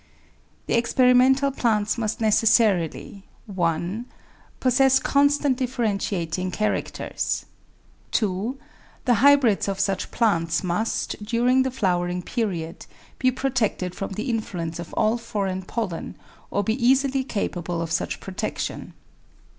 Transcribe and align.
The 0.65 0.73
experimental 0.73 1.51
plants 1.51 1.95
must 1.95 2.19
necessarily— 2.21 3.21
1. 3.45 4.07
Possess 4.59 4.97
constant 4.97 5.57
differentiating 5.57 6.49
characters. 6.49 7.45
2. 8.11 8.57
The 9.05 9.13
hybrids 9.21 9.67
of 9.67 9.79
such 9.79 10.09
plants 10.09 10.63
must, 10.63 11.23
during 11.23 11.61
the 11.61 11.69
flowering 11.69 12.23
period, 12.23 12.87
be 13.19 13.29
protected 13.29 13.93
from 13.93 14.13
the 14.13 14.31
influence 14.31 14.79
of 14.79 14.91
all 14.95 15.19
foreign 15.19 15.61
pollen, 15.61 16.15
or 16.49 16.63
be 16.63 16.83
easily 16.83 17.23
capable 17.23 17.79
of 17.79 17.91
such 17.91 18.19
protection. 18.19 18.93